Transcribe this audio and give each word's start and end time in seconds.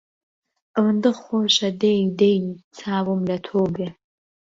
ئەوەندە 0.75 1.11
خۆشە 1.21 1.69
دەی 1.81 2.01
دەی 2.19 2.37
چاوم 2.77 3.21
لە 3.29 3.37
تۆ 3.45 3.61
بێ 3.73 3.89